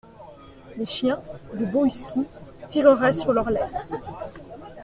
Les 0.77 0.85
chiens, 0.87 1.19
de 1.53 1.63
beaux 1.63 1.85
huskys, 1.85 2.25
tireraient 2.67 3.13
sur 3.13 3.33
leurs 3.33 3.51
laisses. 3.51 3.93